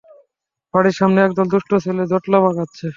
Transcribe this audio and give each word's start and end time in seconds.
বাড়ির 0.73 0.95
সামনে 0.99 1.19
একদল 1.21 1.47
দুষ্ট 1.53 1.71
ছেলে 1.85 2.03
জটলা 2.11 2.37
পাকাচ্ছে। 2.43 2.85